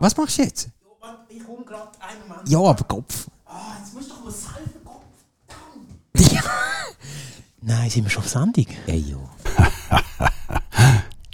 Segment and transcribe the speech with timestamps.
[0.00, 0.68] Was machst du jetzt?
[1.28, 2.48] Ich komme gerade einen Moment.
[2.48, 3.28] Ja, aber Kopf.
[3.44, 5.04] Ah, jetzt musst du doch mal selber Kopf.
[7.60, 8.66] Nein, sind wir schon auf Sendung?
[8.86, 9.18] Ey, ja.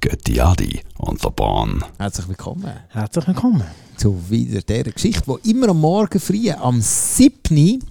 [0.01, 1.85] Götti Adi und der Bahn.
[1.99, 3.65] Herzlich willkommen Herzlich willkommen.
[3.97, 7.85] zu wieder dieser Geschichte, die immer am Morgen früh, am 7.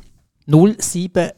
[0.48, 1.36] 0700.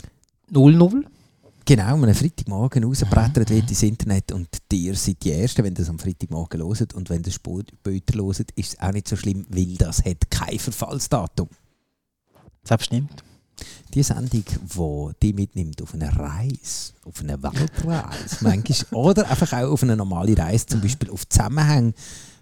[1.66, 6.00] genau, am Freitagmorgen rausbrettert wird ins Internet und ihr seid die Ersten, wenn das am
[6.00, 10.04] Freitagmorgen hört und wenn es später hört, ist es auch nicht so schlimm, weil das
[10.04, 11.50] hat kein Verfallsdatum.
[12.64, 13.24] Selbstbestimmt.
[13.94, 19.72] Die Sendung, die dich mitnimmt auf eine Reise, auf eine Weltreise, manchmal, oder einfach auch
[19.72, 21.94] auf eine normale Reise, zum Beispiel auf Zusammenhang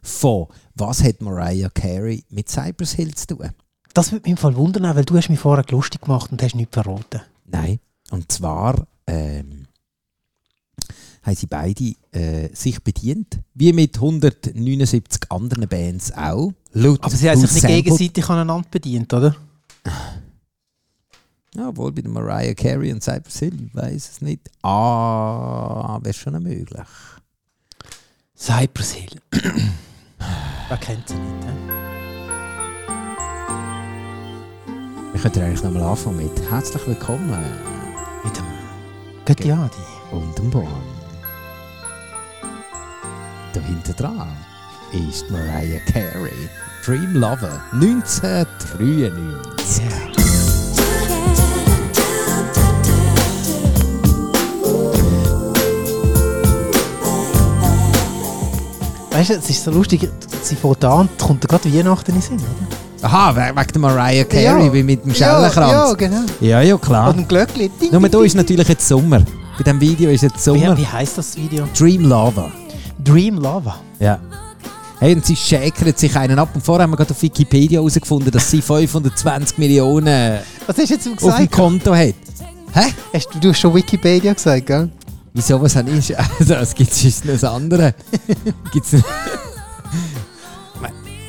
[0.02, 3.52] von was hat Mariah Carey mit Cypress Hill zu tun?
[3.94, 6.56] Das würde mich im Fall wundern, weil du hast mich vorher lustig gemacht und hast
[6.56, 7.22] nichts verraten.
[7.46, 7.80] Nein.
[8.12, 9.66] Und zwar ähm,
[11.24, 16.54] haben sie beide äh, sich bedient, wie mit 179 anderen Bands auch.
[16.74, 19.36] Laut Aber sie haben sich nicht gegenseitig aneinander bedient, oder?
[21.56, 24.50] Ja, wohl bei der Mariah Carey und Cypress Hill, ich weiß es nicht.
[24.62, 26.88] Ah, wäre schon möglich.
[28.38, 29.22] Cypress Hill.
[29.32, 31.44] Wer kennt sie nicht?
[31.44, 31.82] He?
[35.14, 37.81] Wir könnten eigentlich nochmal anfangen mit Herzlich willkommen
[38.24, 38.46] Mit dem
[39.26, 39.76] Götti Adi.
[40.12, 40.68] und dem Born.
[43.54, 44.36] Dahinter dran
[44.92, 46.50] ist Mariah Carey,
[46.86, 49.84] Dream Lover, 1993.
[59.12, 60.10] Weißt du, es ist so lustig,
[60.42, 62.81] sie fährt an, und kommt gerade Weihnachten in den Sinn, oder?
[63.02, 65.72] Aha, we- wegen der Mariah Carey, wie mit dem Schellenkranz.
[65.72, 66.22] Ja, genau.
[66.40, 67.10] Ja, ja, klar.
[67.10, 67.70] Und ein Glöckli.
[67.82, 69.20] Ding, Nur ding, da ist natürlich jetzt Sommer.
[69.58, 70.78] Bei diesem Video ist jetzt Sommer.
[70.78, 71.68] Wie, wie heisst das Video?
[71.78, 72.52] Dream Lover.
[73.04, 73.78] Dream Lava.
[74.00, 74.20] Ja.
[75.00, 76.50] Hey, und sie schäkert sich einen ab.
[76.54, 80.94] Und vorher haben wir gerade auf Wikipedia herausgefunden, dass sie 520 Millionen Was hast du
[80.94, 81.52] jetzt auf dem gesagt?
[81.52, 82.14] Konto hat.
[82.74, 82.94] Hä?
[83.14, 84.90] Hast du, du hast schon Wikipedia gesagt, gell?
[85.34, 86.14] Wieso, was habe ich?
[86.40, 87.96] Also, es gibt sonst noch das andere.
[88.72, 88.92] Gibt's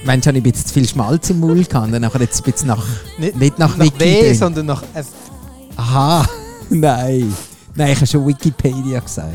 [0.07, 1.75] habe ich ein bisschen zu viel Schmalz im Mund?
[1.75, 2.85] Und dann nachher jetzt ein bisschen nach...
[3.19, 5.07] Nicht nach nach Wiki W, sondern nach F.
[5.77, 6.27] Aha,
[6.71, 7.33] nein.
[7.75, 9.33] Nein, ich habe schon Wikipedia gesagt.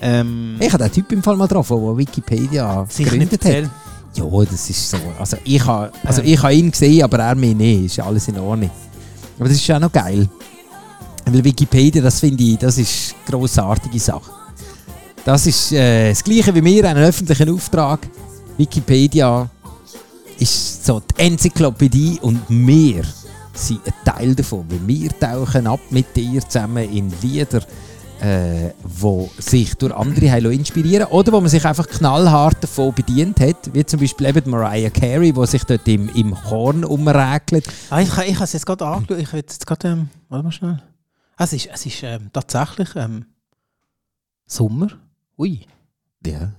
[0.00, 3.70] Ähm, Ich habe den Typ im Fall mal getroffen, der Wikipedia nicht gegründet hat.
[4.14, 4.96] Ja, das ist so.
[5.18, 7.84] Also ich habe also ich habe ihn gesehen, aber er mich nicht.
[7.86, 8.70] Ist alles in Ordnung.
[9.38, 10.28] Aber das ist ja auch noch geil.
[11.26, 14.30] Weil Wikipedia, das finde ich, das ist eine grossartige Sache.
[15.24, 18.00] Das ist äh, das Gleiche wie wir, einen öffentlichen Auftrag.
[18.58, 19.48] Wikipedia
[20.40, 23.04] ist so die Enzyklopädie und wir
[23.52, 24.64] sind ein Teil davon.
[24.68, 27.62] Weil wir tauchen ab mit dir zusammen in Lieder,
[28.20, 33.40] äh, wo sich durch andere haben inspirieren oder wo man sich einfach knallhart davon bedient
[33.40, 37.66] hat, wie zum Beispiel eben Mariah Carey, wo sich dort im, im Horn umregelt.
[37.90, 39.18] Ah, ich ich habe es jetzt gerade angeschaut.
[39.22, 39.88] Ich will jetzt gerade.
[39.88, 40.82] Ähm, warte mal schnell.
[41.36, 43.24] Ah, Es ist, es ist ähm, tatsächlich ähm,
[44.46, 44.88] Sommer.
[45.38, 45.60] Ui.
[46.26, 46.52] Ja.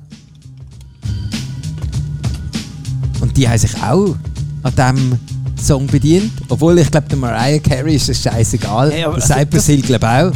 [3.31, 4.13] Und die haben sich auch
[4.61, 5.19] an diesem
[5.55, 8.89] Song bedient, obwohl ich glaube, der Mariah Carey ist das scheißegal.
[8.89, 10.31] Der also Cypress das- Hill glaube ich auch.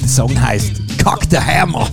[0.00, 1.88] Der Song heißt Cock the Hammer.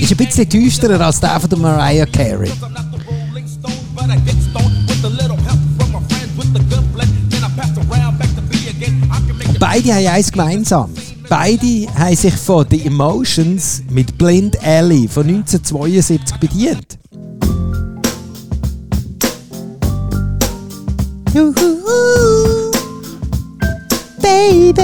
[0.00, 2.52] Ist ein bisschen düsterer als der von der Mariah Carey.
[9.64, 10.90] Beide haben eins gemeinsam.
[11.26, 16.98] Beide haben sich von The Emotions mit Blind Alley von 1972 bedient.
[21.32, 21.80] Juhu,
[24.20, 24.82] Baby.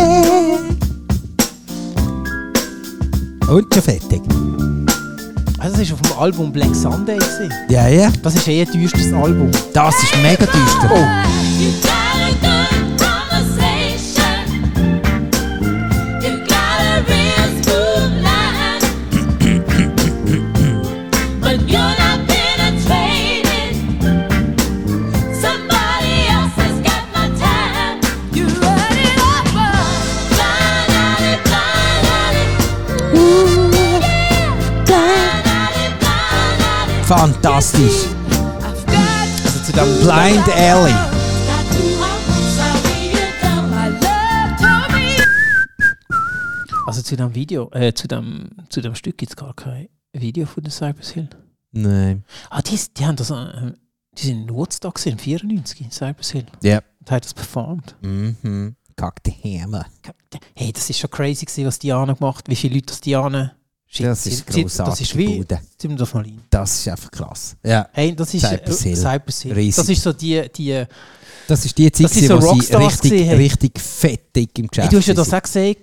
[3.50, 4.22] Und schon fertig.
[5.58, 7.18] Also das ist auf dem Album Black Sunday.
[7.68, 8.10] Ja, ja.
[8.22, 9.50] Das ist eh ein düsteres Album.
[9.74, 10.90] Das ist mega düster.
[11.58, 11.99] You
[40.52, 40.94] Alley.
[46.86, 50.46] Also zu dem Video, äh, zu dem, zu dem Stück gibt es gar kein Video
[50.46, 51.28] von der Cypress Hill.
[51.72, 52.24] Nein.
[52.50, 53.72] Ah, die, die haben das, äh,
[54.18, 56.46] die sind in Woodstock gesehen, 94, in Cypress Hill.
[56.62, 56.80] Ja.
[56.98, 57.96] und hat das performt.
[58.00, 58.76] Mhm.
[58.96, 59.86] Kackte Häme.
[60.54, 62.48] Hey, das ist schon crazy gewesen, was Diana gemacht hat.
[62.48, 63.54] Wie viele Leute das Diana
[63.98, 64.92] Das ist grossartig.
[64.92, 65.36] Das ist wie...
[65.38, 65.60] Bude.
[65.82, 66.40] Mir das mal rein.
[66.48, 67.56] Das ist einfach krass.
[67.64, 67.88] Ja.
[67.92, 68.96] Hey, das ist Cypress äh, Hill.
[68.96, 69.52] Cypress Hill.
[69.52, 69.76] Riesig.
[69.76, 70.48] Das ist so die...
[70.54, 70.84] die
[71.48, 73.36] Das ist die Zeit, Das so wo sie richtig, hey.
[73.36, 75.76] richtig fett dick im hey, Geschäft du hast ja das auch gesehen,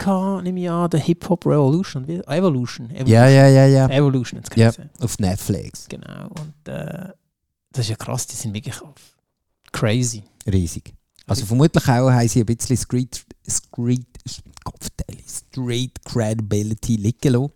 [0.44, 2.08] nehme ich an, der Hip-Hop Revolution.
[2.08, 2.90] Evolution.
[2.92, 3.08] Evolution.
[3.08, 3.90] Ja, ja, ja, ja.
[3.90, 4.72] Evolution jetzt ja.
[5.02, 5.86] Auf Netflix.
[5.90, 6.30] Genau.
[6.30, 7.10] Und äh,
[7.74, 8.76] das ist ja krass, die sind wirklich
[9.74, 10.24] crazy.
[10.50, 10.94] Riesig.
[11.26, 14.08] Also vermutlich auch haben sie ein bisschen Street, Street,
[14.64, 17.52] Kopfteil, Street Credibility liegen lassen.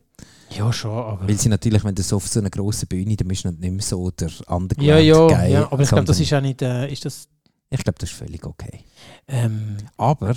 [0.51, 1.27] Ja, schon, aber...
[1.27, 3.61] Weil sie natürlich, wenn du so auf so einer grossen Bühne, dann bist du nicht
[3.61, 6.61] mehr so der Underground Ja, ja, Guy, ja, aber ich glaube, das ist auch nicht...
[6.61, 7.27] Äh, ist das...
[7.69, 8.83] Ich glaube, das ist völlig okay.
[9.27, 10.35] Ähm, Aber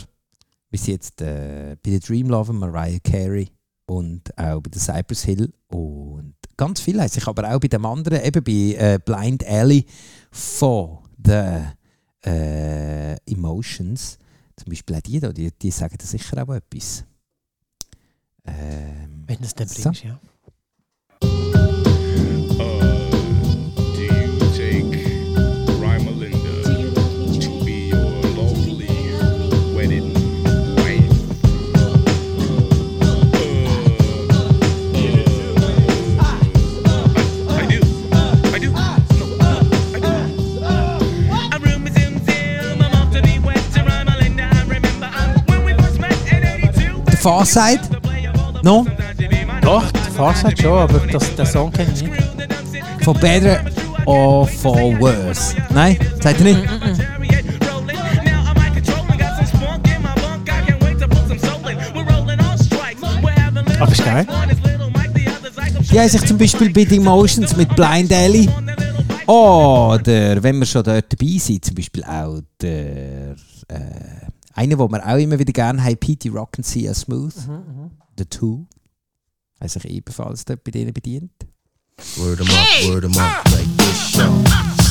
[0.71, 3.49] wir sind jetzt äh, bei der Dream Lover, Mariah Carey
[3.87, 7.85] und auch bei der Cypress Hill und ganz viel haben sich aber auch bei dem
[7.85, 9.85] anderen, eben bei äh, Blind Alley
[10.31, 11.61] von The
[12.25, 14.19] äh, Emotions,
[14.57, 17.05] zum Beispiel auch die da, die, die sagen da sicher auch etwas.
[18.45, 19.69] Ähm, Wenn es denn
[20.03, 20.21] ja.
[47.25, 47.81] far side?
[48.63, 48.85] No?
[49.65, 49.85] Doch,
[50.15, 52.23] Fahrzeit schon, aber das, den Song kenne ich nicht.
[53.03, 53.65] For Better
[54.05, 55.57] or For Worse?
[55.71, 55.99] Nein?
[56.23, 56.69] Seid ihr nicht?
[63.81, 64.27] Aber ist geil.
[65.91, 68.49] Die haben sich zum Beispiel bei The Emotions mit Blind Alley
[69.27, 73.33] oder wenn wir schon dort dabei sind, zum Beispiel auch der
[73.69, 73.75] äh,
[74.53, 76.29] einer, den wir auch immer wieder gerne haben, P.T.
[76.29, 77.35] Rock and Sia Smooth,
[78.19, 78.67] The Two,
[79.61, 81.33] hat sich ebenfalls dort bei denen bedient.
[82.17, 84.84] Word 'em up, word 'em up, like this show.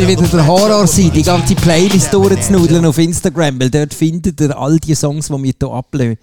[0.00, 4.56] Wird wieder der Horror sein, die ganze Playlist durchzunudeln auf Instagram, weil dort findet ihr
[4.56, 6.18] all die Songs, die wir hier ablösen.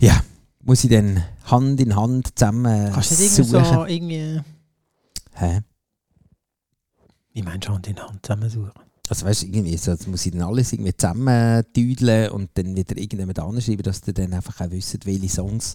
[0.00, 0.20] Ja,
[0.62, 3.74] muss ich dann Hand in Hand zusammen Kannst du nicht irgendwie suchen.
[3.74, 4.40] so irgendwie...
[5.34, 5.60] Hä?
[7.42, 8.81] Meinst du Hand in Hand zusammensuchen?
[9.08, 12.76] Also weißt du, irgendwie, so, das muss ich dann alles irgendwie zusammen tüdeln und dann
[12.76, 15.74] wieder irgendjemand anschreiben, dass ihr dann einfach auch wisst, welche Songs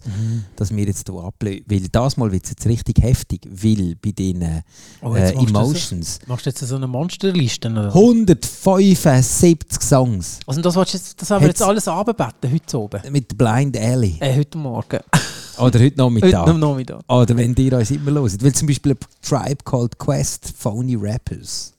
[0.55, 1.63] dass wir jetzt hier ablösen.
[1.67, 4.63] Weil das Mal wird es jetzt richtig heftig, weil bei den
[5.01, 7.69] Oh, äh, jetzt machst du Emotions Machst du jetzt so eine Monsterliste?
[7.69, 7.93] Oder?
[7.93, 13.01] 175 Songs Also das, willst jetzt, das haben wir jetzt alles anbeten, heute oben.
[13.11, 14.15] mit Blind Alley.
[14.21, 14.99] Äh, heute Morgen.
[15.57, 16.47] Oder heute Nachmittag.
[16.47, 17.01] heute Nachmittag.
[17.09, 18.43] Oder wenn ihr uns immer hört.
[18.43, 21.73] Weil zum Beispiel ein Tribe called Quest, Phony Rappers.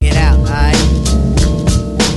[0.00, 0.76] Get out, alright?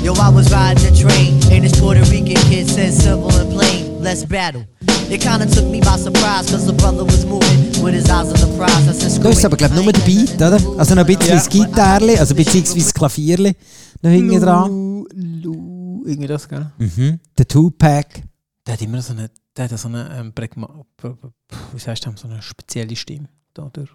[0.03, 4.01] Yo, I was riding the train, and this Puerto Rican kid said simple and plain,
[4.01, 4.65] let's battle.
[5.09, 8.39] It kinda took me by surprise, cause the brother was moving with his eyes on
[8.39, 8.87] the prize.
[8.87, 10.59] I said, Da ist aber glaube ich nur der Beat, oder?
[10.77, 13.55] Also noch ein bisschen das Gitarre, also beziehungsweise das Klavierli
[14.01, 14.69] noch hinten dran.
[14.69, 16.71] Lu, Lu, irgendwie das, gell?
[16.77, 17.19] Mhm.
[17.37, 18.21] Der Tupac.
[18.67, 20.69] Der hat immer so eine, der hat so eine, ähm, Prägma,
[21.01, 23.29] wie sagst du, so eine spezielle Stimme.
[23.53, 23.89] Dadurch.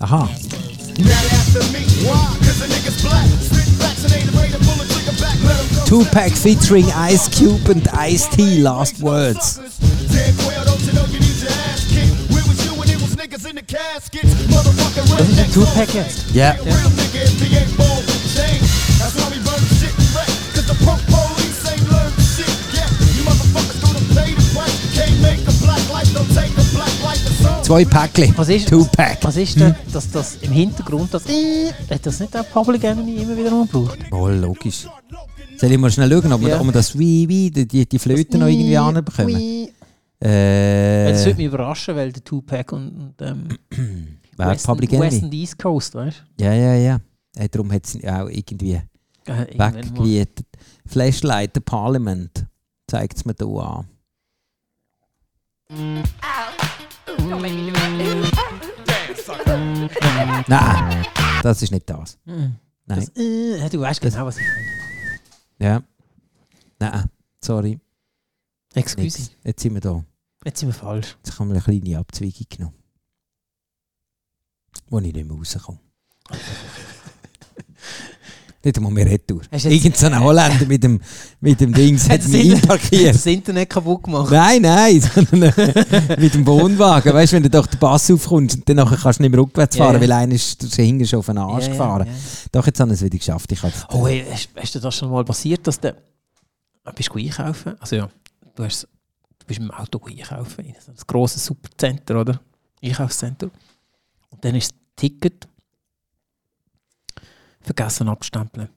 [0.00, 0.28] Aha.
[5.86, 9.58] Tupac featuring Ice Cube and Ice T, Last Words.
[15.18, 16.24] Das ist Tupac jetzt.
[16.32, 16.54] Ja.
[27.68, 28.32] Zwei Päckchen.
[28.34, 29.18] Was ist, Tupac.
[29.20, 33.16] was ist denn, dass das im Hintergrund, das, äh, hat das nicht auch Public Enemy
[33.16, 33.98] immer wieder mal gebraucht?
[34.10, 34.86] Oh, logisch.
[35.58, 36.60] Soll ich mal schnell schauen, ob wir, Ja.
[36.60, 39.34] ob wir das wie, wie, die, die, Flöte noch irgendwie anbekommen?
[39.34, 39.70] Ui.
[40.18, 43.48] Das würde Äh, mich überraschen, weil der Tupac und, und ähm,
[44.38, 45.24] wer West, Public West Enemy?
[45.24, 47.00] und East Coast, weißt Ja, ja, ja.
[47.36, 48.80] Äh, darum hat es auch irgendwie
[49.26, 49.30] du?
[49.30, 50.46] Äh, weggemietet.
[50.86, 52.46] Flashlight, der Parliament,
[52.86, 53.86] zeigt es mir hier an.
[60.48, 61.06] Nein,
[61.42, 62.18] das ist nicht das.
[62.24, 62.58] Nein.
[62.86, 64.78] Das, äh, du weißt genau, was ich meine.
[65.58, 65.82] Ja.
[66.78, 67.10] Nein,
[67.44, 67.78] sorry.
[68.74, 69.02] Excuse.
[69.02, 69.30] Nix.
[69.44, 70.04] Jetzt sind wir da.
[70.44, 71.16] Jetzt sind wir falsch.
[71.24, 72.74] Jetzt haben wir eine kleine Abzweigung genommen.
[74.88, 75.80] Wo ich nicht mehr rauskomme.
[78.64, 79.42] Nicht einmal mehr retour.
[79.52, 81.00] Irgend so ein Holländer mit dem,
[81.40, 83.14] mit dem Dings hat das mich Internet- einparkiert.
[83.14, 84.32] das Internet kaputt gemacht.
[84.32, 87.12] Nein, nein, sondern äh, mit dem Wohnwagen.
[87.12, 89.40] Weißt du, wenn du doch den Pass aufkommst und dann nachher kannst du nicht mehr
[89.40, 90.00] rückwärts fahren, ja.
[90.00, 92.08] weil einer ist hinten schon auf den Arsch ja, gefahren.
[92.50, 93.52] Doch, jetzt haben wir es wieder geschafft.
[93.52, 93.60] Ich
[93.90, 95.94] Oh, hey, hast, hast dir das schon mal passiert, dass du
[96.94, 97.74] bist du einkaufen?
[97.80, 98.08] Also ja,
[98.54, 98.82] du, hast,
[99.38, 102.40] du bist mit dem Auto einkaufen in so ein grosses Supercenter, oder?
[102.82, 103.50] Einkaufscenter.
[104.30, 105.46] Und dann ist das Ticket
[107.68, 108.68] vergessen abstempeln.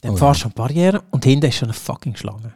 [0.00, 2.54] Dann Oh, fahrst du an die Barriere und hinten ist schon eine fucking Schlange.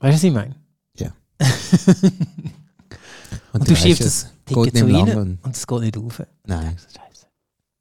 [0.00, 0.56] Weißt du, was ich meine?
[0.96, 1.12] Ja.
[3.52, 6.22] Und, du weißt schiebst es, das Ticket lang rein und- und es geht nicht rauf.
[6.44, 7.26] Nein, Scheiße.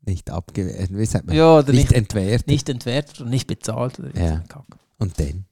[0.01, 0.89] nicht abgewehrt.
[0.91, 1.35] Wie sagt man?
[1.35, 2.47] Ja, oder nicht, nicht, entwertet.
[2.47, 3.99] nicht entwertet und nicht bezahlt.
[3.99, 4.43] Oder Ja.
[4.97, 5.45] Und dann?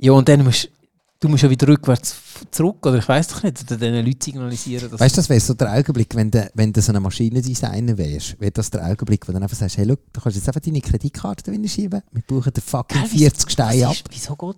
[0.00, 0.70] Ja, und dann musst
[1.20, 2.16] du musst ja wieder rückwärts
[2.50, 5.40] zurück, oder ich weiß doch nicht, oder diesen Leuten signalisieren, dass Weißt du, das wäre
[5.40, 9.22] so der Augenblick, wenn du, wenn du so ein Maschinendesigner wärst, wäre das der Augenblick,
[9.26, 12.22] wo du dann einfach sagst, hey, look, du kannst jetzt einfach deine Kreditkarte reinschieben, wir
[12.22, 13.92] buchen den fucking Hä, 40 Steine ab.
[13.94, 14.56] ist, wieso geht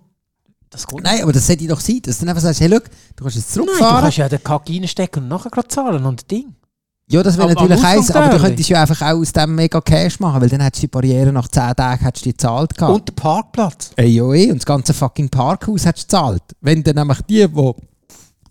[0.69, 0.87] das?
[0.87, 2.83] Geht Nein, aber das sollte doch sein, dass du dann einfach sagst, hey, look,
[3.15, 4.01] du kannst jetzt Nein, du zurückfahren.
[4.03, 6.55] kannst ja den Kack reinstecken und nachher gerade zahlen und das Ding.
[7.11, 10.19] Ja, das wäre natürlich eins, aber du könntest ja einfach auch aus dem mega Cash
[10.19, 12.93] machen, weil dann hättest du die Barriere nach 10 Tagen hättest du die gezahlt gehabt.
[12.93, 13.91] Und der Parkplatz.
[13.97, 16.43] Ey, ja, eh, und das ganze fucking Parkhaus hättest du gezahlt.
[16.61, 17.73] Wenn dann nämlich die, die,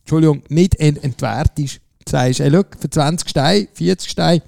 [0.01, 4.43] Entschuldigung, nicht ent entwehrt ist, sagst, ey, look, für 20 Steine, 40 Steine,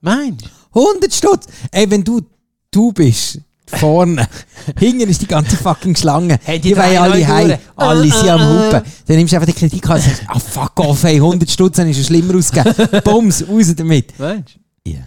[0.00, 1.46] Meinst 100 Stutz.
[1.70, 2.22] Ey, wenn du
[2.70, 4.26] du bist, vorne,
[4.78, 6.38] hinten ist die ganze fucking Schlange.
[6.44, 7.58] Hey, die die wollen alle heim, durch.
[7.76, 8.82] alle sind am Äh, äh, Hupen.
[9.06, 11.88] Dann nimmst du einfach die Kreditkarte und sagst, ah fuck off, hey, 100 Stutz, dann
[11.88, 12.74] ist es schlimmer ausgegeben.
[13.04, 14.12] Bums, raus damit.
[14.18, 14.22] du?
[14.22, 15.00] Meinst Ja.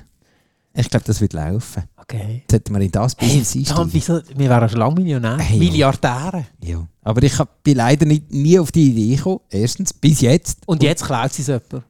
[0.74, 1.84] Ich glaube, das wird laufen.
[1.98, 2.40] Okay.
[2.42, 4.24] Jetzt sollten wir in das Hey, Business verdammt, einsteigen.
[4.28, 4.40] wieso?
[4.40, 5.38] Wir wären schon lange Millionär.
[5.40, 5.58] Hey.
[5.58, 6.46] Milliardäre.
[6.64, 6.86] Ja.
[7.02, 7.34] Aber ich
[7.64, 9.40] bin leider nicht, nie auf die Idee gekommen.
[9.50, 10.60] Erstens, bis jetzt.
[10.66, 11.84] Und jetzt klaut sie es jemand.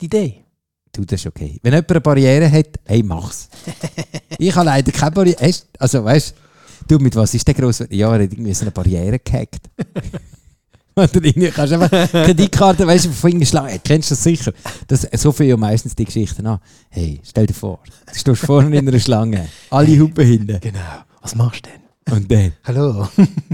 [0.00, 0.43] Die Idee.
[0.94, 1.58] Du, das ist okay.
[1.62, 3.48] Wenn jemand eine Barriere hat, hey, mach's.
[4.38, 5.52] ich habe leider keine Barriere.
[5.78, 6.34] Also, weißt
[6.86, 7.88] du, mit was ist der grosse?
[7.90, 9.70] Ja, er hat irgendwie so eine Barriere gehackt.
[10.96, 13.80] Oder irgendwie kannst du einfach Kreditkarte, weißt du, von Schlange.
[13.82, 14.52] Kennst du das sicher?
[14.86, 16.60] Das, so viel ja meistens die Geschichten an.
[16.88, 20.60] Hey, stell dir vor, du stehst vorne in einer Schlange, alle Hupen hinten.
[20.60, 20.78] Genau.
[21.20, 22.14] Was machst du denn?
[22.14, 23.08] Und dann, Hallo.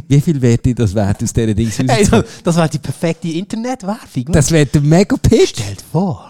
[0.09, 3.28] wie viel wert dir das wert aus dieser Dings Hey, das das wäre die perfekte
[3.28, 4.25] Internetwerbung.
[4.26, 5.54] Das wäre der mega Pitch.
[5.54, 6.29] Stell dir vor.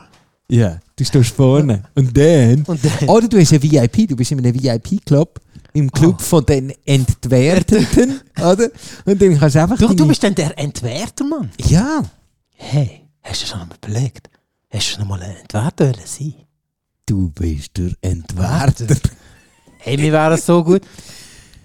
[0.51, 1.85] Ja, du stehst vorne.
[1.95, 2.63] Und dann.
[2.65, 5.41] Und dann- Oder du hast ein VIP, du bist in einem VIP-Club.
[5.73, 6.23] Im Club Oh.
[6.23, 8.69] von den Entwerteten, oder?
[9.05, 9.79] Und dann kannst du einfach.
[9.79, 11.51] Du, du deine- bist dann der Entwerter, Mann.
[11.69, 12.03] Ja,
[12.63, 14.29] Hey, hast du schon einmal überlegt?
[14.71, 16.35] Hast du schon einmal ein Entwerter wollen sein?
[17.07, 18.87] du bist der Entwerter.
[19.83, 20.83] Hey, mir wäre es so gut.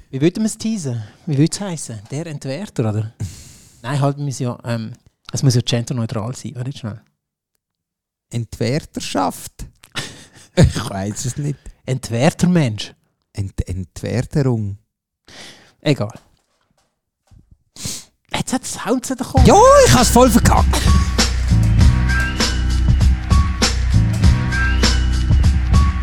[0.10, 1.04] Wie würden wir es teasen?
[1.26, 2.00] Wie würde es heißen?
[2.10, 3.12] Der Entwerter, oder?
[3.84, 4.94] Nein, halt, wir müssen ja, ähm,
[5.34, 7.02] es muss ja genderneutral sein, warte schnell.
[8.36, 9.54] Entwerterschaft.
[10.58, 11.60] Ich weiß es nicht.
[11.86, 12.94] Entwertermensch.
[13.34, 14.78] Ent Entwerterung.
[15.82, 16.18] Egal.
[18.32, 19.46] Jetzt hat das Sound nicht gekommen.
[19.46, 20.82] Ja, ich habe es voll verkackt.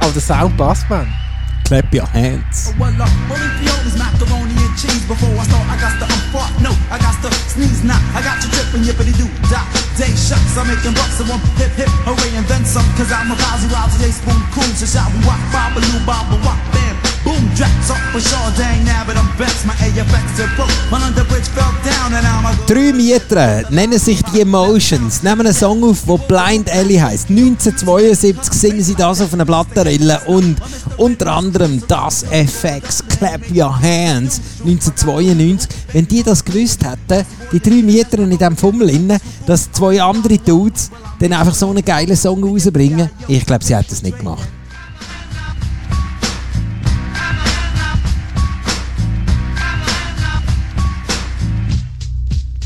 [0.01, 1.22] Aber der Sound passt, man.
[1.65, 2.73] Clap your hands.
[2.79, 5.05] Well, uh, Olympioni's macaroni and cheese.
[5.09, 6.53] Before I start, I got to unfart.
[6.61, 7.99] No, I got to sneeze now.
[8.15, 9.29] I got to trip and yippity doo.
[9.49, 9.65] Dot,
[9.97, 10.57] day shucks.
[10.59, 12.87] I'm making bucks and one hip hip hooray and then some.
[12.99, 14.69] Cause I'm a lousy, lousy, day spoon cool.
[14.77, 16.97] So shall we walk, bobbaloo, bobble, walk, bam.
[17.25, 18.51] Boom, draps up for sure.
[18.59, 19.65] Dang, now but I'm best.
[19.65, 20.75] My AFX are broke.
[20.91, 25.47] My under bridge fell down and I'm a Drei Mieter nennen sich die Emotions, nehmen
[25.47, 27.29] einen Song auf, der Blind Alley heisst.
[27.31, 30.57] 1972 singen sie das auf einer Plattenrille und
[30.97, 31.52] unter anderem
[31.89, 35.69] das FX Clap Your Hands 1992.
[35.93, 40.39] Wenn die das gewusst hätten, die drei Mieter in diesem Fummel innen, dass zwei andere
[40.39, 44.49] Dudes dann einfach so einen geilen Song rausbringen, ich glaube, sie hätten es nicht gemacht.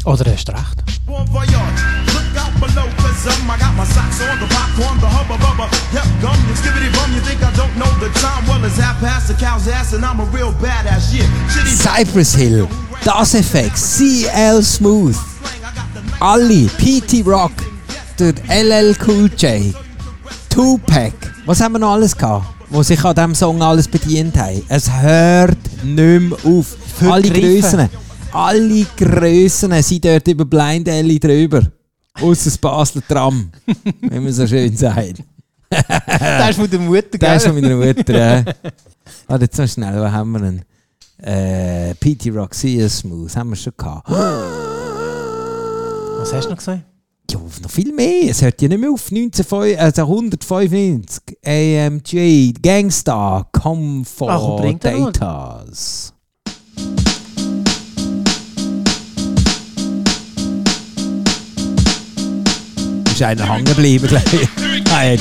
[0.05, 0.85] Oder hast du recht?
[3.27, 5.67] Cause um, I got my socks on, the popcorn, the hubba bubba.
[5.93, 8.47] Yep, gum, you skibbity bum, you think I don't know the time?
[8.47, 11.27] Well, it's half past the cow's ass, and I'm a real badass, yeah.
[11.51, 12.69] Shitty Cypress Hill,
[13.05, 15.17] Das FX, CL Smooth,
[16.21, 17.53] alle, PT Rock,
[18.19, 19.75] der LL Cool J,
[20.49, 21.15] Tupac,
[21.45, 24.63] was haben wir noch alles gehabt, wo sich an diesem Song alles bedient haben?
[24.69, 26.77] Es hört nicht mehr auf.
[27.03, 27.29] Alle.
[27.29, 27.91] Grössen,
[28.33, 31.61] alle Grössen sind dort über Blind Alley drüber.
[32.21, 33.51] Ausser das Basler Tram,
[34.01, 35.23] wie man so schön sagt.
[35.69, 37.53] Das ist von der Mutter, Der ist gell?
[37.53, 38.45] von meiner Mutter, ja.
[39.27, 40.63] Warte, jetzt noch schnell, wo haben wir denn?
[41.19, 44.09] Äh, PT CL Smooth, haben wir schon gehabt.
[46.19, 46.83] Was hast du noch gesagt?
[47.31, 48.31] Ja, noch viel mehr.
[48.31, 49.11] Es hört ja nicht mehr auf.
[49.11, 51.23] 1995, also 195.
[51.45, 55.13] AMG, Gangstar, Ach, und Comfort bringt er noch?
[63.17, 64.11] Ist einer hängen geblieben.
[64.11, 65.17] I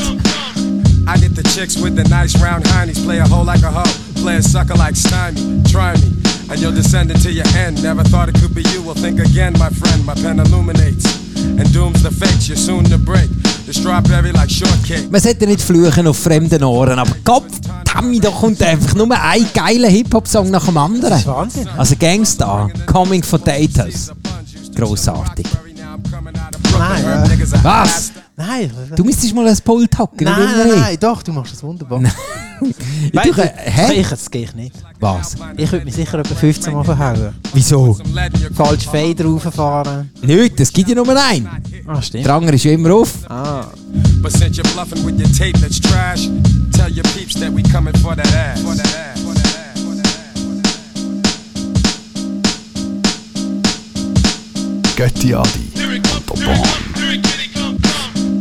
[1.17, 3.89] get the chicks with the nice round heinies, play a hole like a hoe,
[4.21, 6.11] play a sucker like stymie, try me,
[6.49, 7.81] and you'll descend into your end.
[7.81, 8.81] Never thought it could be you.
[8.81, 10.05] Well, think again, my friend.
[10.05, 11.05] My pen illuminates
[11.37, 12.49] and dooms the fates.
[12.49, 13.29] You're soon to break.
[13.65, 15.09] The strawberry like shortcake.
[15.09, 17.47] Man sollte nicht fluchen auf fremden Ohren, aber Gott,
[17.85, 21.11] Tammy, da kommt einfach nur ein geiler Hip-Hop-Song nach dem anderen.
[21.11, 21.67] Das ist Wahnsinn.
[21.77, 24.11] Also Gangstar, Coming for Datas.
[24.75, 25.45] Grossartig.
[26.77, 27.03] Nein,
[27.63, 28.11] Was?
[28.37, 32.01] Nein, Du müsstest mal ein Pult hocken, nein, nein, nein, doch, du machst das wunderbar.
[32.01, 33.13] ich.
[33.13, 33.93] Weißt Ich, du, hä?
[33.93, 34.75] ich, das gehe ich nicht.
[34.99, 35.35] Was?
[35.57, 37.33] Ich würde mich sicher etwa 15 Mal verhauen.
[37.53, 37.97] Wieso?
[38.53, 40.09] Falsch Fader rauffahren.
[40.21, 41.47] Nicht, es gibt ja nur einen.
[41.87, 42.25] Ah, stimmt.
[42.25, 43.09] Der andere ist ja immer auf.
[43.29, 43.65] Ah.
[44.21, 46.29] But since you're bluffing with your tape that's trash,
[46.71, 48.59] tell your peeps that we coming for that ass.
[48.61, 49.21] For that ass.
[49.21, 49.81] For that ass.
[49.81, 50.05] For that
[54.85, 54.95] ass.
[54.95, 55.74] Götti Adi
[56.27, 57.21] Bahn.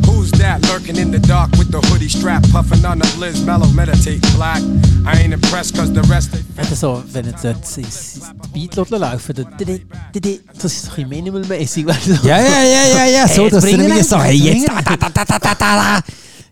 [0.06, 3.66] Who's that lurking in the dark with the hoodie strap, puffing on the blizz, mellow,
[3.68, 4.62] meditate, black?
[5.06, 8.20] I ain't impressed cause the rest they Wenn so, wenn jetzt jetzt ins
[8.52, 11.86] Beat laufen, dann das ist so ein bisschen minimalmäßig.
[11.86, 12.12] weißt du?
[12.26, 13.28] Ja, ja, ja, ja, ja.
[13.28, 14.68] So, Hey, dass du nicht so, hey, jetzt.
[14.68, 16.00] Da, da, da, da, da, da, da.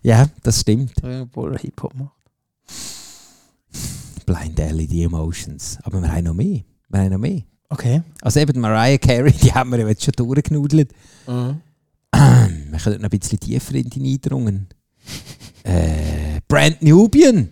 [0.03, 0.91] Ja, das stimmt.
[1.03, 2.11] Obwohl er Hip-Hop macht.
[4.25, 5.77] Blind LED Emotions.
[5.83, 6.61] Aber wir haben noch mehr.
[6.89, 7.41] Wir haben noch mehr.
[7.73, 8.03] Okay.
[8.21, 10.91] Also eben Mariah Carey, die haben wir ja jetzt schon durchgenudelt.
[11.27, 11.59] Mhm.
[12.71, 14.67] Wir können noch ein bisschen tiefer in die eindrungen.
[15.63, 17.49] äh, Brand Nubian.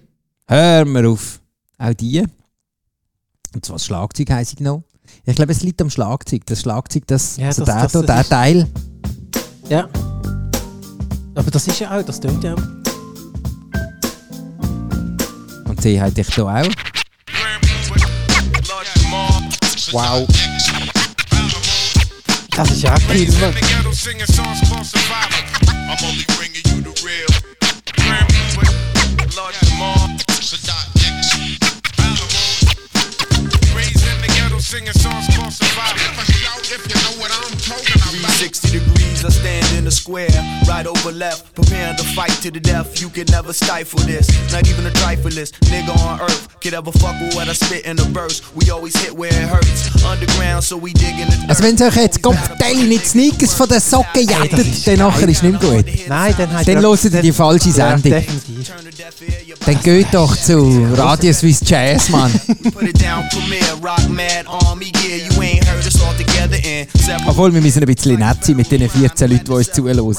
[0.47, 1.41] Hör mir auf.
[1.79, 2.23] Auch die.
[3.53, 4.83] Und zwar das Schlagzeug heisst ich noch.
[5.25, 6.45] Ich glaube, es liegt am Schlagzeug.
[6.45, 8.67] Das Schlagzeug, das, Ja, also das- der, das- da, das der Teil.
[9.69, 9.89] Ja.
[11.35, 12.61] Aber das ist ja auch, das tönt ja auch.
[15.69, 16.67] Und sie hat dich da auch.
[19.91, 20.25] Wow.
[22.55, 23.53] Das ist ja auch cool, Mann.
[34.71, 35.97] Singing songs called survival.
[36.71, 38.15] If you know what I'm talking about.
[38.15, 39.00] 360 degrees,
[39.91, 40.29] A square,
[40.69, 43.01] right over left, preparing to fight to the death.
[43.01, 47.19] You can never stifle this, not even a trifleist nigga on earth could ever fuck
[47.19, 48.41] with what I spit in a verse.
[48.55, 51.49] We always hit where it hurts, underground, so we dig in the dirt.
[51.49, 55.43] Also wenn es euch jetzt Kopfteil nicht Sneakers von den Socken jettet, dann nachher ist
[55.43, 55.85] nicht gut.
[56.07, 58.01] Nein, dann hat Dann hört ihr die falsche Sendung.
[58.03, 58.71] definitiv.
[59.65, 62.31] Dann geht doch zu Radio Swiss Jazz, Mann.
[62.71, 65.17] Put it down, Premier, rock mad, army gear.
[65.17, 66.30] You ain't heard us all together
[67.27, 70.15] Obwohl, wir müssen ein bisschen nett sein mit den 14 Leuten, die uns zuhören.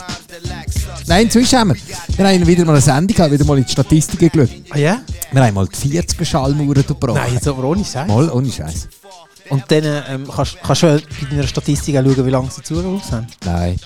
[1.07, 1.77] Nein, inzwischen haben wir.
[2.17, 4.51] Wir haben wieder mal eine Sendung gehabt, wieder mal in die Statistiken geschaut.
[4.71, 5.01] Ah ja?
[5.31, 7.15] Wir haben mal die 40er Schallmauern durchbrochen.
[7.15, 8.07] Nein, jetzt aber ohne Scheiß.
[8.09, 8.89] Mal, ohne Scheiß.
[9.49, 12.63] Und dann ähm, kannst kannst du ja bei deiner Statistik auch schauen, wie lange sie
[12.63, 13.27] zugelassen haben.
[13.45, 13.77] Nein.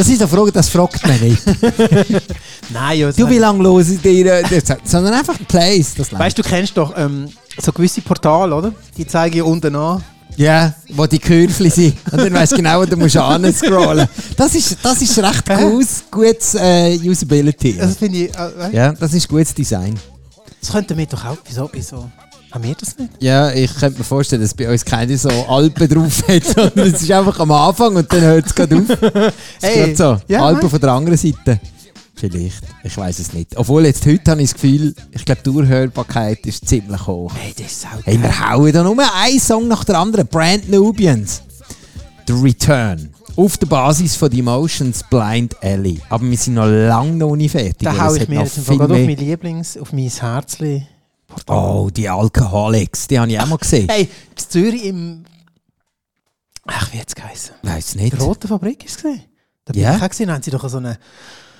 [0.00, 1.42] Das ist eine Frage, das fragt man nicht.
[2.70, 3.12] Nein, ja.
[3.12, 4.78] du, wie lange los ist dir das?
[4.82, 5.92] Sondern einfach Plays.
[5.94, 8.72] Das Weißt du, du kennst doch ähm, so gewisse Portale, oder?
[8.96, 10.02] Die zeigen ja unten an.
[10.38, 11.96] Ja, wo die Kürfli sind.
[12.10, 14.08] Und dann weißt du genau, wo du musst scrollen.
[14.38, 17.76] Das ist, das ist recht gutes, gutes äh, Usability.
[17.76, 18.34] Das finde ich.
[18.34, 18.74] Äh?
[18.74, 20.00] Ja, das ist gutes Design.
[20.62, 21.36] Das könnten wir doch auch.
[21.44, 21.68] Wieso?
[21.74, 22.10] wieso?
[22.52, 23.10] Haben wir das nicht?
[23.20, 27.02] Ja, ich könnte mir vorstellen, dass bei uns keine so Alpen drauf hat, sondern es
[27.02, 28.88] ist einfach am Anfang und dann hört es gerade auf.
[28.90, 30.18] Es Hey, ist so.
[30.28, 30.70] ja, Alpen nein.
[30.70, 31.60] von der anderen Seite.
[32.16, 32.62] Vielleicht.
[32.84, 33.56] Ich weiß es nicht.
[33.56, 37.32] Obwohl, jetzt heute habe ich das Gefühl, ich glaube, die Durchhörbarkeit ist ziemlich hoch.
[37.34, 40.26] Hey, das ist auch Hey, wir hauen da nur einen Song nach der anderen.
[40.26, 41.42] Brand Nubians.
[42.26, 43.08] The Return.
[43.36, 45.98] Auf der Basis von The Emotions Blind Alley.
[46.10, 47.76] Aber wir sind noch lange noch nicht fertig.
[47.80, 50.86] Da weil hau es ich mir noch jetzt gerade auf mein Lieblings, auf mein Herzli.
[51.48, 53.06] Oh, die Alcoholics.
[53.08, 53.88] Die habe ich auch mal gesehen.
[53.88, 55.24] Hey, in Zürich im.
[56.66, 57.54] Ach, wie jetzt geheißen?
[57.62, 58.12] Weiß nicht.
[58.12, 59.22] Die Rote Fabrik ist es gesehen.
[59.64, 59.96] Da bin Ja?
[59.96, 60.98] ich auch gesehen, haben sie doch so eine.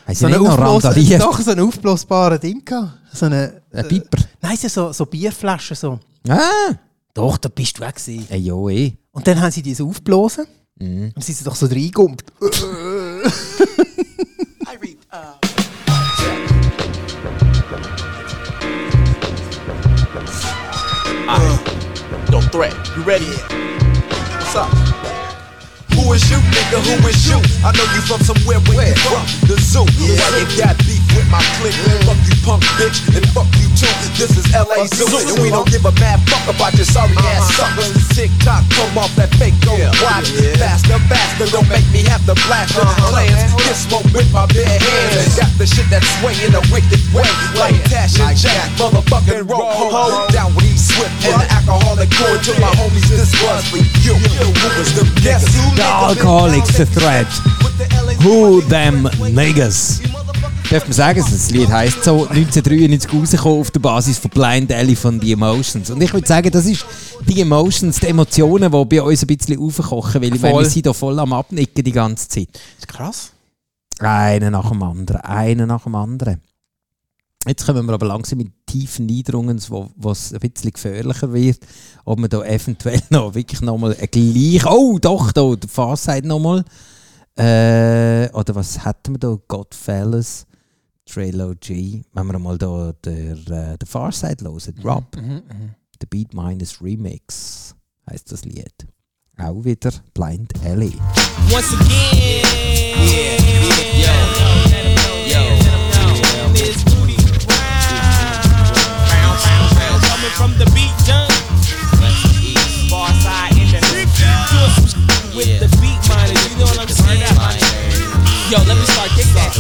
[0.07, 1.23] Haben So sie einen nicht noch aufblas- randaliert?
[1.23, 2.99] doch, so ein aufblasbares Ding gehabt.
[3.13, 3.63] So eine.
[3.73, 4.19] Ein Piper.
[4.41, 5.99] Nein, es sind so, so Bierflaschen so.
[6.29, 6.75] Ah!
[7.15, 8.27] Doch, da bist du auch gesehen.
[8.29, 8.93] Ey, jo, eh.
[9.13, 10.47] Und dann haben sie die so aufgeblasen.
[10.79, 11.13] Mhm.
[11.15, 12.33] Und sie sind doch so reingekumpelt.
[12.41, 12.49] No
[22.51, 22.75] threat.
[22.97, 23.27] You ready?
[23.27, 24.80] What's up?
[26.11, 26.83] Who is you, nigga?
[26.83, 27.39] Who is you?
[27.63, 29.23] I know you from somewhere where you from.
[29.47, 29.87] The zoo.
[29.87, 31.79] Why you got beef with my clique.
[32.03, 33.87] Fuck you, punk bitch, and fuck you too.
[34.19, 37.47] This is LA Zoo, and we don't give a mad fuck about your sorry ass
[37.47, 37.79] uh-huh.
[37.79, 37.95] suckers.
[38.11, 40.35] Tick tock, come off that fake go watch.
[40.59, 43.15] Faster, faster, don't make me have to blast your uh-huh.
[43.15, 43.55] plans.
[43.63, 45.39] Get smoke with my bare hands.
[45.39, 49.63] Got the shit that's swaying in a wicked way, like Cash and Jack, motherfucking roll
[49.63, 50.27] ho.
[50.35, 53.07] Down with E Swift and the alcoholic cord to my homies.
[53.07, 54.19] This was for you.
[54.19, 55.71] Who was the guess who?
[56.01, 57.27] Alcoholics, the Threat.
[58.23, 60.01] Who them niggas?
[60.71, 64.97] Darf man sagen, das Lied heisst so 1993 rausgekommen auf der Basis von Blind Alley
[64.97, 65.91] von The Emotions.
[65.91, 66.87] Und ich würde sagen, das ist
[67.29, 70.87] die Emotions, die Emotionen, die bei uns ein bisschen aufkochen, weil ich meine, wir sind
[70.87, 72.49] da voll am Abnicken die ganze Zeit.
[72.53, 73.33] Das ist krass.
[73.99, 76.41] Einer nach dem anderen, einer nach dem anderen.
[77.47, 81.61] Jetzt kommen wir aber langsam in tiefen Niederungen, wo wo es ein bisschen gefährlicher wird.
[82.05, 84.67] Ob wir da eventuell noch wirklich nochmal ein gleich.
[84.67, 86.65] Oh, doch, da, der Farside nochmal.
[87.37, 89.39] Äh, oder was hätten wir da?
[89.49, 90.47] Godfellas,
[91.07, 92.03] Trailer G.
[92.13, 95.17] Wenn wir mal da der, äh, der Farside hören, Rob.
[96.01, 97.75] The Beat Minus Remix
[98.11, 98.87] heißt das Lied.
[99.39, 100.93] Auch wieder Blind Alley.
[101.51, 102.45] Once again,
[103.03, 103.37] yeah,
[103.97, 104.13] yo,
[105.27, 105.80] yo,
[110.41, 111.29] from the beat side
[115.37, 116.41] in the beat miners.
[116.49, 117.21] You know what I'm saying?
[118.49, 119.53] Yo, let me start kick that.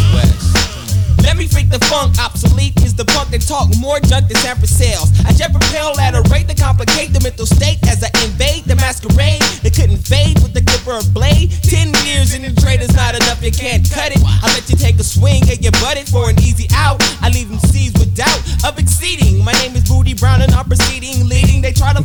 [1.22, 4.56] Let me freak the funk, obsolete is the punk that talk more junk than San
[4.64, 5.12] sales.
[5.28, 8.76] I jet propel at a rate to complicate the mental state as I invade the
[8.76, 9.42] masquerade.
[9.60, 11.52] They couldn't fade with the clipper of blade.
[11.62, 14.20] Ten years in the trade is not enough, you can't cut it.
[14.24, 17.04] I let you take a swing and you butt it for an easy out.
[17.20, 17.49] I leave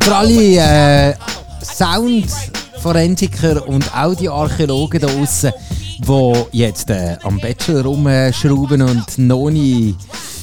[0.02, 1.14] für alle äh,
[1.62, 5.52] Soundforensiker und Audioarchäologen da draussen,
[6.00, 9.96] die jetzt äh, am Bachelor rumschrauben und noch nie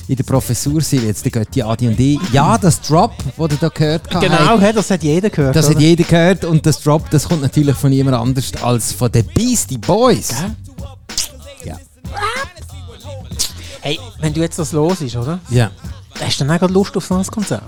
[0.09, 2.19] in der Professur sind, jetzt die Götti Adi und ich.
[2.33, 5.57] Ja, das Drop, das ihr da gehört habt, Genau, hey, das hat jeder gehört.
[5.57, 5.81] das hat oder?
[5.85, 9.79] jeder gehört und das Drop, das kommt natürlich von niemand anders als von den Beastie
[9.79, 10.35] Boys.
[11.65, 11.79] Ja.
[13.81, 15.39] Hey, wenn du jetzt das los ist, oder?
[15.51, 15.71] Ja,
[16.21, 17.63] Hast du dann auch Lust auf so ein Konzert?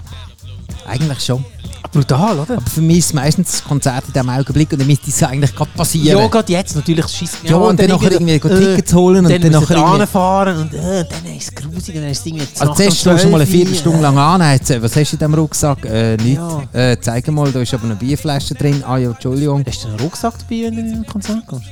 [0.86, 1.44] eigentlich schon.
[1.92, 2.56] Brutal, oder?
[2.56, 5.22] Aber für mich ist es meistens das Konzert in diesem Augenblick und dann müsste es
[5.22, 6.18] eigentlich gerade passieren.
[6.18, 9.40] Ja, gerade jetzt natürlich schießt Ja, und dann nachher irgendwie go Tickets holen und dann,
[9.40, 12.18] dann dann nachher nachher irgendwie- fahren und äh, dann ist es grusig und dann ist
[12.20, 14.96] es irgendwie Also zuerst schaust du mal eine Viertelstunde lang an, dann hat sie, was
[14.96, 15.84] hast du in diesem Rucksack?
[15.84, 16.42] Äh, nichts.
[16.72, 18.82] Äh, zeig mal, da ist aber eine Bierflasche drin.
[18.86, 19.64] Ah ja, Entschuldigung.
[19.66, 21.66] Hast du einen Rucksack dabei, wenn du in ein Konzert kommst?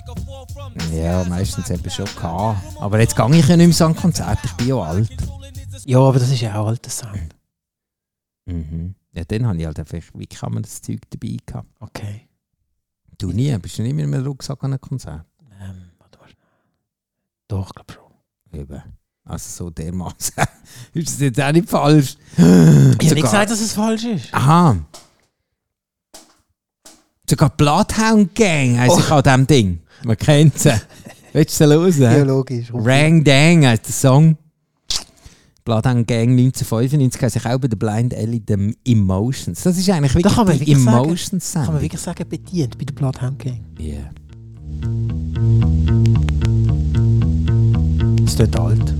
[0.94, 2.58] Ja, meistens eben schon gehabt.
[2.80, 5.08] Aber jetzt gehe ich ja nicht mehr so an Konzert, ich bin ja alt.
[5.86, 7.34] Ja, aber das ist ja auch alter Sound.
[8.46, 8.94] Mhm.
[9.12, 11.68] Ja, dann habe ich halt einfach, wie kann man das Zeug dabei gehabt?
[11.80, 12.28] Okay.
[13.18, 15.26] Du nie, bist du nicht mehr mit einem Rucksack an einem Konzert?
[15.60, 16.28] Ähm, warte mal.
[17.48, 18.58] Doch, ich glaube schon.
[18.60, 18.82] Eben.
[19.24, 20.34] Also so dermaßen.
[20.94, 22.16] ist das jetzt auch nicht falsch?
[22.36, 24.34] Ich habe nicht gesagt, dass es falsch ist.
[24.34, 24.76] Aha.
[27.28, 29.82] Sogar Bloodhound Gang heisst sich an diesem Ding.
[30.04, 30.80] Man kennt sie.
[31.32, 32.28] Willst du sie hören?
[32.28, 32.70] logisch.
[32.74, 34.36] Rang Dang heisst der Song.
[35.64, 39.62] Bloodhound Gang 1995 heisst sich auch bei der Blind Alley The Emotions.
[39.62, 41.04] Das ist eigentlich wirklich kann man die wirklich sagen.
[41.04, 43.60] Emotions Kann man wirklich sagen, bedient bei der Bloodhound Gang.
[43.78, 44.10] Yeah.
[48.24, 48.94] Das tut alt.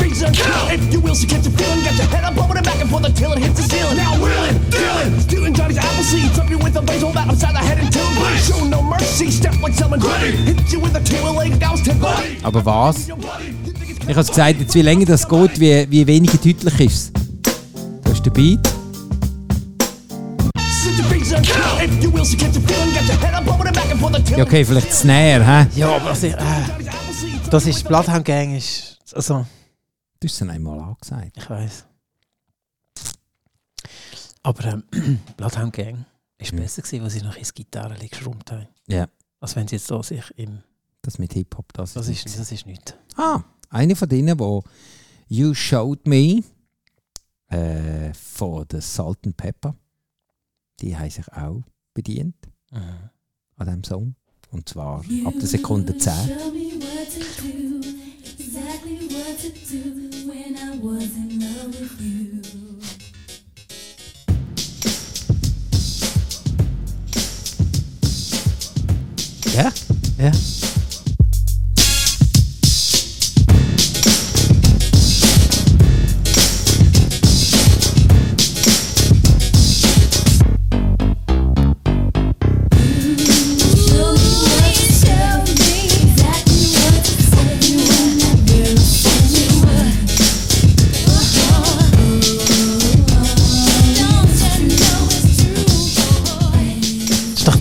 [0.00, 1.82] Beats if you will, so catch a feeling.
[1.84, 3.96] Got your head up over the back and forth until it hits the ceiling.
[3.96, 6.38] Now wheeling, dealing, stealing Johnny's apple seeds.
[6.38, 9.60] Up you with a baseball bat upside the head until it Show no mercy, step
[9.62, 10.36] like someone ready.
[10.36, 12.38] Hit you with a tail leg, that was ten buddy.
[12.44, 13.08] Aber was?
[14.02, 18.02] Ich habe es gesagt, jetzt wie länger das geht, wie, wie weniger deutlich ist es.
[18.02, 18.68] Da ist der Beat.
[24.36, 25.66] Ja, okay, vielleicht Snare, hä?
[25.78, 26.36] Ja, aber also, äh,
[27.50, 28.98] das ist Bloodhound Gang ist.
[29.12, 29.46] Also,
[30.20, 31.36] Du hast es einmal angesagt.
[31.36, 31.84] ich weiß.
[34.42, 34.84] Aber ähm,
[35.36, 36.04] Bloodhound Gang
[36.38, 38.68] ist besser gewesen, als sie noch ins Gitarre geschrummt haben.
[38.86, 39.06] Ja.
[39.40, 40.60] Als wenn sie jetzt so sich im.
[41.02, 42.94] Das mit Hip-Hop, das, Das ist ist, das ist nichts.
[43.16, 43.40] Ah,
[43.72, 44.62] eine von denen, wo
[45.28, 46.42] You Showed Me
[47.48, 49.74] äh, von der Salt and Pepper,
[50.80, 51.62] die haben sich auch
[51.94, 52.36] bedient
[52.70, 53.10] Mhm.
[53.56, 54.14] an diesem Song.
[54.50, 56.12] Und zwar ab der Sekunde 10.
[56.12, 56.72] Show me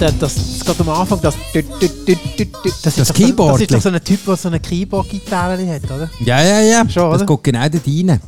[0.02, 1.36] der, das, das geht am Anfang, das.
[1.54, 3.54] Das, ist Das doch so- Keyboard.
[3.54, 6.10] Das ist doch so ein Typ, der so eine Keyboard-Gitarre hat, oder?
[6.26, 6.90] Ja, ja, ja.
[6.90, 7.26] Schon, das oder?
[7.36, 8.20] geht genau dort rein.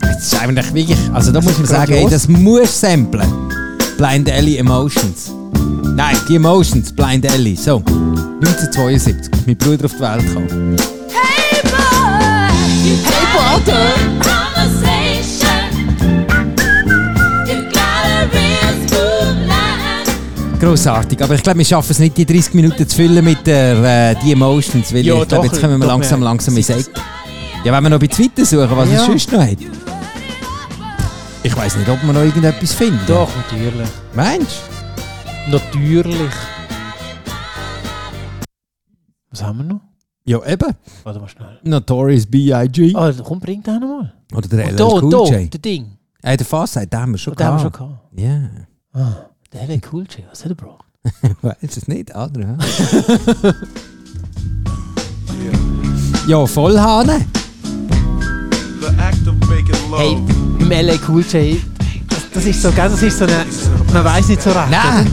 [0.00, 3.28] Das ist eigentlich wirklich, also da muss man sagen, ey, das muss samplen.
[3.96, 5.32] Blind Alley Emotions.
[5.94, 7.56] Nein, die Emotions, Blind Alley.
[7.56, 10.76] So, 1972, mein Bruder auf die Welt gekommen.
[11.10, 12.50] Hey boy,
[12.84, 13.26] hey
[13.64, 14.49] brother.
[20.60, 24.10] Grossartig, aber ich glaube, wir schaffen es nicht, die 30 Minuten zu füllen mit der,
[24.10, 26.86] äh, die Emotions, weil Ja, ich glaube, jetzt kommen wir langsam, langsam ins Eck.
[27.64, 28.96] Ja, wenn wir noch ein bisschen weiter suchen, was Ja.
[28.96, 29.56] es sonst noch hat.
[31.42, 33.00] Ich weiß nicht, ob wir noch irgendetwas finden.
[33.06, 33.88] Doch, natürlich.
[34.14, 34.60] Meinst
[35.50, 36.30] Natürlich.
[39.30, 39.80] Was haben wir noch?
[40.24, 40.76] Ja, eben.
[41.02, 41.58] Warte mal schnell.
[41.64, 42.94] Notorious B.I.G.
[42.94, 44.12] Ah, komm, bring den nochmal.
[44.34, 45.52] Oder der LL da, Cool da, J.
[45.54, 45.86] der Ding.
[46.22, 48.14] Äh, der Fahrzeit, den haben wir schon Oh, den haben wir schon gehabt.
[48.14, 48.66] gehabt.
[48.94, 49.00] Ja.
[49.00, 50.84] Ah, der LA Cool J, was hat er gebraucht?
[51.42, 52.58] Weiß es nicht, oder?
[56.26, 57.06] Ja, ja Vollhahn.
[57.06, 59.98] The act of making love.
[59.98, 60.18] Hey,
[60.58, 61.56] im LA Cool J,
[62.08, 63.46] das, das ist so, gell, das ist so eine,
[63.92, 64.70] man weiß nicht so recht.
[64.70, 65.10] Nein.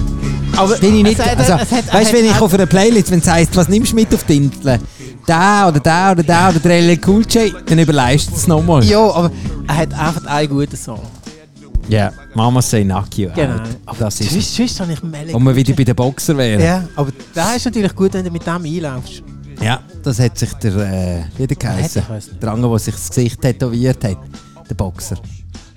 [0.55, 1.21] aber Bin ich nicht.
[1.21, 4.13] Also, weißt du, wenn ich auf einer Playlist, wenn es heisst, was nimmst du mit
[4.13, 4.79] auf die Insel?
[5.27, 8.83] Der oder der oder der oder der LL Cool J, dann überleist es nochmal.
[8.83, 9.31] Ja, aber
[9.67, 11.01] er hat einfach einen guten Song.
[11.89, 13.55] Ja, Mama say knock you Genau.
[13.85, 13.95] out.
[13.99, 16.61] Das ist Sonst, sonst habe ich Und wir wieder bei den Boxer wären.
[16.61, 19.23] Ja, aber da ist natürlich gut, wenn du mit dem einlaufst.
[19.61, 23.09] Ja, das hat sich der, äh, wie der geheißen, weiss der andere, der sich das
[23.09, 24.17] Gesicht tätowiert hat,
[24.69, 25.17] der Boxer.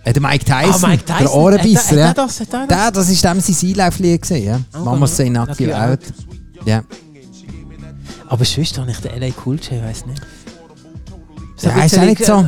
[0.05, 1.19] Äh, der Mike Tyson, Ah, Mike Tyson.
[1.25, 2.13] der Ohrenbisser, er- ja.
[2.15, 2.49] das- das?
[2.69, 4.61] Der, das ist dem sein Einlauflied gewesen, ja.
[4.75, 6.01] Oh, Mama say knock you out.
[6.67, 6.83] Ja.
[8.29, 10.23] Aber sonst habe ich den LA Cool J, weiß nicht.
[11.63, 12.45] Ja, ist auch nicht so.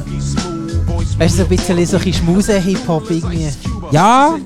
[1.19, 3.49] Weißt du, so ein bisschen so ein Schmuse-Hip-Hop irgendwie.
[3.91, 4.37] Ja,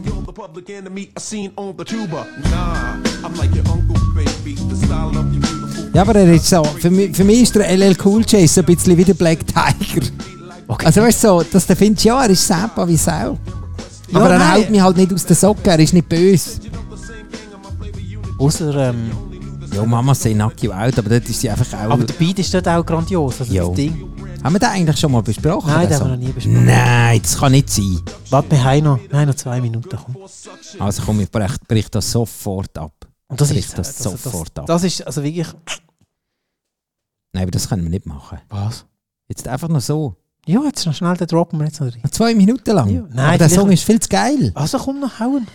[5.94, 8.60] ja, aber er ist so, für mich, für mich ist der LL Cool J so
[8.60, 10.06] ein bisschen wie der Black Tiger.
[10.68, 10.86] Okay.
[10.86, 13.38] Also weißt du, so, dass du findest, ja, er ist selber wie Sau.
[14.10, 14.52] Ja, aber er nein.
[14.62, 16.60] haut mich halt nicht aus den Socken, er ist nicht böse.
[18.38, 19.10] Außer, ähm,
[19.74, 21.92] Ja, Mama knock you out, aber dort ist sie einfach auch...
[21.92, 23.40] aber der Beat ist dort auch grandios.
[23.40, 23.68] Also Jo.
[23.68, 24.15] das Ding.
[24.42, 25.70] Haben wir den eigentlich schon mal besprochen?
[25.70, 26.64] Nein, den den haben wir noch nie besprochen.
[26.64, 28.00] Nein, das kann nicht sein.
[28.30, 29.96] Warte, wir haben noch, wir haben noch zwei Minuten.
[29.96, 30.16] Komm.
[30.78, 32.92] Also komm, ich brich, brich das sofort ab.
[33.28, 34.66] Und das Brich ist das also sofort das, ab.
[34.66, 35.48] das ist also wirklich.
[37.32, 38.38] Nein, aber das können wir nicht machen.
[38.48, 38.86] Was?
[39.28, 40.14] Jetzt einfach nur so.
[40.46, 42.02] Ja, jetzt noch schnell den droppen wir jetzt noch rein.
[42.12, 42.88] Zwei Minuten lang.
[42.88, 43.02] Ja.
[43.10, 44.52] Nein, aber der Song ist viel zu geil.
[44.54, 45.46] Also komm noch hauen.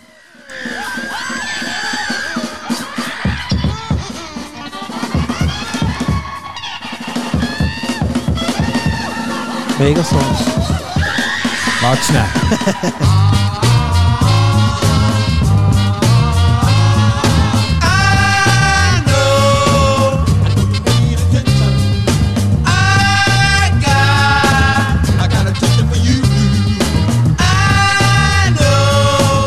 [9.82, 10.20] Mega Song.
[11.82, 12.24] Warte schnell.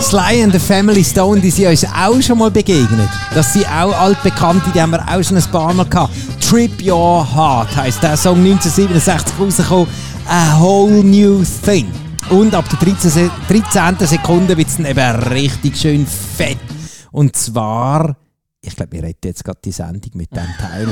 [0.01, 3.09] Sly and the Family Stone, die sind uns auch schon mal begegnet.
[3.35, 6.13] Das sind auch altbekannte, die haben wir auch schon ein paar Mal gehabt.
[6.41, 9.87] Trip Your Heart heisst der Song 1967 rausgekommen.
[10.27, 11.87] A whole new thing.
[12.31, 13.11] Und ab der 13.
[13.11, 14.07] Se- 13.
[14.07, 16.57] Sekunde wird es dann eben richtig schön fett.
[17.13, 18.17] Und zwar,
[18.63, 20.89] ich glaube, wir reden jetzt gerade die Sendung mit dem Teil.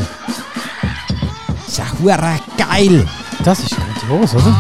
[1.66, 1.84] ist ja
[2.58, 3.06] geil.
[3.44, 4.54] Das ist grandios, oder?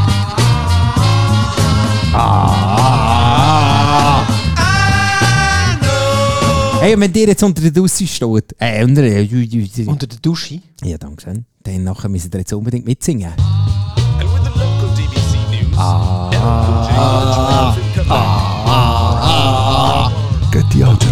[2.14, 4.22] Ah.
[6.80, 9.22] Hey, und wenn dir jetzt unter der Dusche steht, äh, unter der,
[9.86, 10.60] Unter der Dusche.
[10.82, 13.30] ja, danke schön, dann nachher müssen ihr jetzt unbedingt mitsingen.
[15.82, 16.92] DBC
[17.48, 17.76] news,
[20.52, 21.11] Get the ultimate.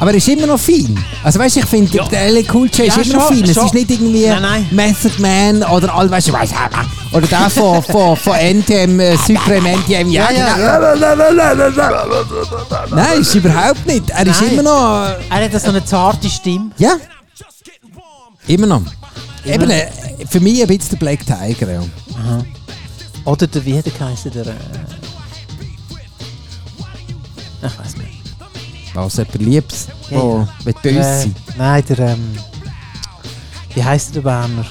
[0.00, 0.98] Aber er ist immer noch fein.
[1.22, 3.44] Also weißt du, ich finde, der LA Cool J ist Ja, immer noch fein.
[3.44, 4.66] Es ist nicht irgendwie Nein, nein.
[4.70, 9.16] Method Man oder all, weißt du, weißt du, oder der von, von, von NTM, äh,
[9.18, 10.08] Supreme NTM.
[10.08, 10.80] Ja, Ja,
[12.90, 14.08] Nein, ist überhaupt nicht.
[14.08, 14.52] Er ist Nein.
[14.52, 15.16] immer noch...
[15.28, 16.70] Er hat so eine zarte Stimme.
[16.78, 16.96] Ja,
[18.46, 18.82] Immer noch.
[19.44, 19.86] Eben, äh,
[20.30, 21.72] für mich ein bisschen der Black Tiger.
[21.72, 21.80] Ja.
[22.14, 22.44] Aha.
[23.26, 24.46] Oder der, wie hat er geheißen, der...
[24.46, 24.54] Äh,
[27.66, 27.99] ich weiß nicht.
[28.94, 30.48] Was, jemand Liebes, Ja, wo ja.
[30.64, 31.98] will böse Äh, nein, der...
[32.00, 32.36] Ähm,
[33.74, 34.66] wie heisst der Berner?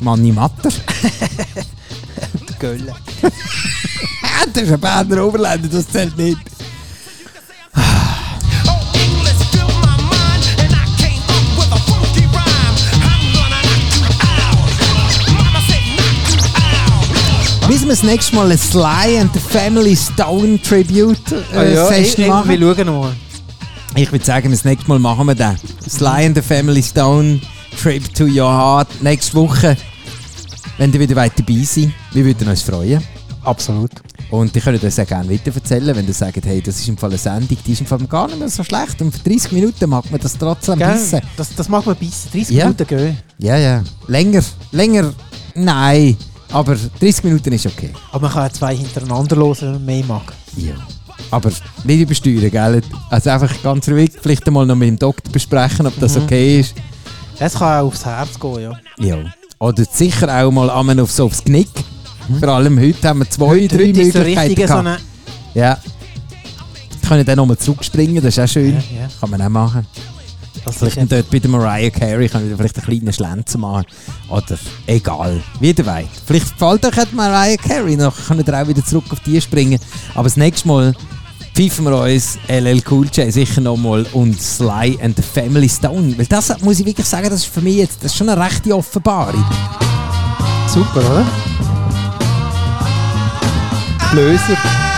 [0.00, 0.68] Manni Matter.
[2.48, 2.94] Der Gölle.
[4.52, 6.38] das ist ein Berner Oberländer, das zählt nicht.
[17.72, 21.86] Müssen wir das nächste Mal ein Sly and the Family Stone Tribute äh, Ah ja,
[21.86, 22.50] Session ich, machen?
[22.50, 23.12] wir schauen mal.
[23.94, 25.56] Ich würde sagen, das nächste Mal machen wir den.
[25.88, 27.40] Sly and the Family Stone
[27.82, 28.88] Trip to Your Heart.
[29.00, 29.74] Nächste Woche,
[30.76, 31.88] wenn ihr wieder weit dabei seid.
[32.12, 33.02] Wir würden uns freuen.
[33.42, 33.90] Absolut.
[34.30, 36.98] Und ich könnte uns auch gerne weiter erzählen, wenn ihr sagt, hey, das ist im
[36.98, 39.00] Fall eine Sendung, die ist im Fall gar nicht mehr so schlecht.
[39.00, 40.92] Und für 30 Minuten mag man das trotzdem Gell?
[40.94, 41.22] wissen.
[41.38, 42.28] Das, das mag man bissen.
[42.32, 42.64] 30 Ja.
[42.66, 43.16] Minuten gehen.
[43.38, 43.82] Ja, ja.
[44.08, 45.14] Länger, länger,
[45.54, 46.18] nein.
[46.52, 47.90] Aber 30 Minuten ist okay.
[48.10, 50.32] Aber man kann auch zwei hintereinander hören, wenn man mehr mag.
[50.56, 50.74] Ja.
[51.30, 51.50] Aber
[51.84, 52.82] nicht übersteuern, gell?
[53.08, 56.22] Also einfach ganz ruhig, vielleicht einmal noch mit dem Doktor besprechen, ob das Mhm.
[56.24, 56.74] okay ist.
[57.38, 58.72] Es kann auch aufs Herz gehen, ja.
[58.98, 59.16] Ja.
[59.58, 61.68] Oder sicher auch mal einmal aufs, aufs Knick.
[62.38, 64.86] Vor allem heute haben wir zwei, Heute- drei heute ist so Möglichkeiten richtig so gehabt.
[64.86, 64.98] eine-
[65.54, 65.78] Ja.
[67.08, 68.74] Können dann nochmal zurückspringen, das ist auch schön.
[68.74, 69.08] Ja, ja.
[69.20, 69.86] Kann man auch machen.
[70.64, 73.86] Das Vielleicht ist dort bei der Mariah Carey können wir vielleicht einen kleinen Schlenzer machen.
[74.28, 76.08] Oder egal, wie ihr wollt.
[76.26, 79.78] Vielleicht gefällt euch Mariah Carey, dann könnt ihr auch wieder zurück auf die springen.
[80.14, 80.94] Aber das nächste Mal
[81.54, 86.16] pfeifen wir uns LL Cool J sicher nochmal und Sly and the Family Stone.
[86.16, 88.42] Weil das muss ich wirklich sagen, das ist für mich jetzt das ist schon eine
[88.42, 89.44] rechte Offenbarung.
[90.68, 91.26] Super, oder?
[94.12, 94.91] Blöser.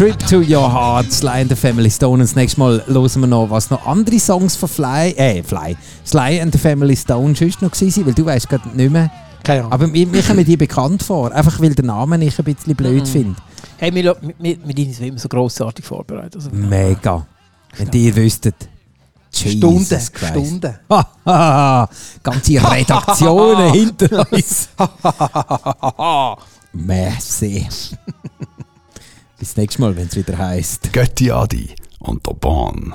[0.00, 2.14] Trip to Your Heart, Sly and the Family Stone.
[2.14, 5.76] Und das nächste Mal hören wir noch, was noch andere Songs von Fly, äh, Fly,
[6.06, 9.10] Sly and the Family Stone sonst noch waren, weil du weißt gerade nicht mehr.
[9.44, 9.72] Keine Ahnung.
[9.72, 13.02] Aber mir, mir kommen die bekannt vor, einfach weil der Name ich ein bisschen blöd
[13.02, 13.06] Mhm.
[13.06, 13.36] finde.
[13.76, 16.36] Hey, wir, wir, wir, wir sind immer so grossartig vorbereitet.
[16.36, 17.26] Also, Mega.
[17.76, 18.54] Wenn ihr wüsstet.
[19.30, 20.28] Jesus Stunden, Christ.
[20.30, 20.78] Stunden.
[20.88, 21.90] Hahaha.
[22.22, 24.70] Ganze Redaktionen hinter uns.
[26.72, 27.66] Merci.
[29.40, 30.92] Bis nächstes Mal, wenn es wieder heisst.
[30.92, 32.94] Götti Adi und der Bahn.